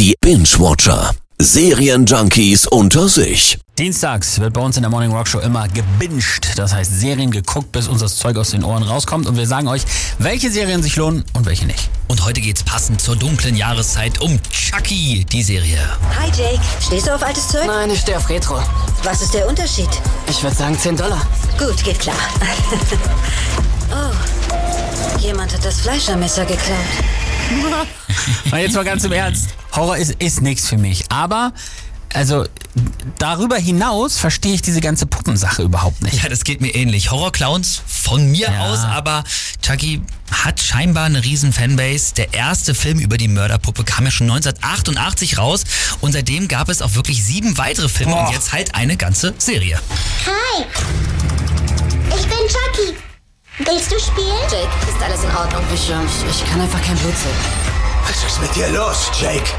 [0.00, 1.10] Die Binge-Watcher.
[1.38, 3.58] Serienjunkies unter sich.
[3.76, 6.56] Dienstags wird bei uns in der Morning Rock Show immer gebinged.
[6.56, 9.26] Das heißt Serien geguckt, bis uns das Zeug aus den Ohren rauskommt.
[9.26, 9.82] Und wir sagen euch,
[10.18, 11.90] welche Serien sich lohnen und welche nicht.
[12.08, 15.86] Und heute geht's passend zur dunklen Jahreszeit um Chucky, die Serie.
[16.18, 17.66] Hi Jake, stehst du auf altes Zeug?
[17.66, 18.58] Nein, ich stehe auf Retro.
[19.02, 19.90] Was ist der Unterschied?
[20.30, 21.20] Ich würde sagen 10 Dollar.
[21.58, 22.16] Gut, geht klar.
[23.90, 26.86] oh, jemand hat das Fleischermesser geklaut.
[28.50, 29.50] Und jetzt mal ganz im Ernst.
[29.72, 31.04] Horror ist, ist nichts für mich.
[31.10, 31.52] Aber,
[32.12, 32.44] also,
[33.18, 36.22] darüber hinaus verstehe ich diese ganze Puppensache überhaupt nicht.
[36.22, 37.10] Ja, das geht mir ähnlich.
[37.10, 38.60] Horror-Clowns von mir Ja.
[38.66, 39.24] aus, aber
[39.62, 40.02] Chucky
[40.44, 42.14] hat scheinbar eine riesen Fanbase.
[42.14, 45.64] Der erste Film über die Mörderpuppe kam ja schon 1988 raus
[46.00, 48.26] und seitdem gab es auch wirklich sieben weitere Filme Boah.
[48.28, 49.80] und jetzt halt eine ganze Serie.
[50.26, 50.64] Hi,
[52.10, 52.96] ich bin Chucky.
[53.66, 54.40] Willst du spielen?
[54.50, 55.62] Jake, ist alles in Ordnung?
[55.74, 57.30] Ich, ähm, ich, ich kann einfach kein Blut sehen.
[58.06, 59.50] Was ist mit dir los, Jake?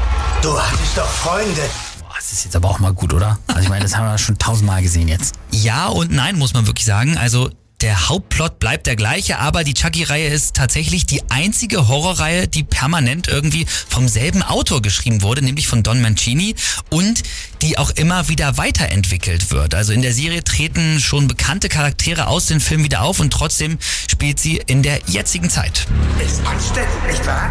[0.42, 1.62] Du hattest doch Freunde.
[2.00, 3.38] Boah, das ist jetzt aber auch mal gut, oder?
[3.46, 5.36] Also ich meine, das haben wir schon tausendmal gesehen jetzt.
[5.52, 7.16] Ja und nein, muss man wirklich sagen.
[7.16, 7.50] Also
[7.80, 13.28] der Hauptplot bleibt der gleiche, aber die Chucky-Reihe ist tatsächlich die einzige Horrorreihe, die permanent
[13.28, 16.54] irgendwie vom selben Autor geschrieben wurde, nämlich von Don Mancini
[16.90, 17.22] und
[17.62, 19.74] die auch immer wieder weiterentwickelt wird.
[19.74, 23.78] Also in der Serie treten schon bekannte Charaktere aus den Filmen wieder auf und trotzdem
[24.10, 25.86] spielt sie in der jetzigen Zeit.
[26.24, 27.48] Ist ansteckend, nicht wahr?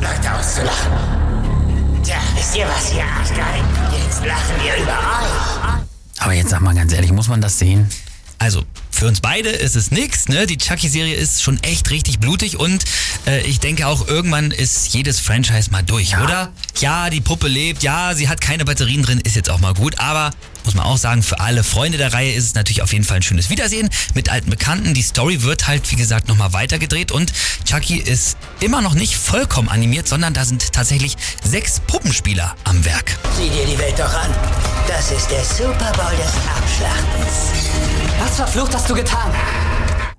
[0.00, 0.92] Leute auszulachen.
[2.04, 3.64] Tja, wisst ihr was, ihr Arschgeil?
[4.04, 5.82] Jetzt lachen wir überall.
[6.20, 7.88] Aber jetzt sag mal ganz ehrlich, muss man das sehen?
[8.38, 8.62] Also
[8.98, 10.48] für uns beide ist es nix, ne?
[10.48, 12.84] Die Chucky-Serie ist schon echt richtig blutig und
[13.28, 16.52] äh, ich denke auch irgendwann ist jedes Franchise mal durch, oder?
[16.80, 20.00] Ja, die Puppe lebt, ja, sie hat keine Batterien drin, ist jetzt auch mal gut,
[20.00, 20.32] aber
[20.64, 23.18] muss man auch sagen, für alle Freunde der Reihe ist es natürlich auf jeden Fall
[23.18, 24.94] ein schönes Wiedersehen mit alten Bekannten.
[24.94, 27.32] Die Story wird halt, wie gesagt, nochmal weitergedreht und
[27.64, 33.16] Chucky ist immer noch nicht vollkommen animiert, sondern da sind tatsächlich sechs Puppenspieler am Werk.
[33.36, 34.34] Sieh dir die Welt doch an.
[34.98, 37.52] Das ist der Super Bowl des Abschlachtens.
[38.18, 39.30] Was verflucht hast du getan?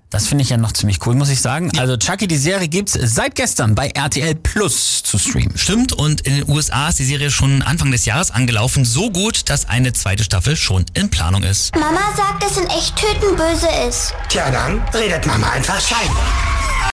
[0.10, 1.70] Das finde ich ja noch ziemlich cool, muss ich sagen.
[1.78, 5.58] Also Chucky, die Serie gibt's seit gestern bei RTL Plus zu streamen.
[5.58, 9.50] Stimmt, und in den USA ist die Serie schon Anfang des Jahres angelaufen, so gut,
[9.50, 11.76] dass eine zweite Staffel schon in Planung ist.
[11.76, 14.14] Mama sagt, dass in echt Töten böse ist.
[14.30, 16.10] Tja, dann redet Mama einfach Schein.